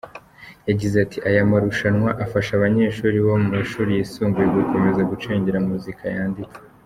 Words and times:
Yagize 0.69 0.95
ati 1.05 1.17
“Aya 1.29 1.41
marushanwa 1.49 2.09
afasha 2.23 2.51
abanyeshuri 2.55 3.17
bo 3.25 3.33
mu 3.43 3.49
mashuri 3.55 3.89
yisumbuye 3.97 4.47
gukomeza 4.55 5.01
gucengera 5.11 5.63
muzika 5.69 6.03
yanditse. 6.15 6.57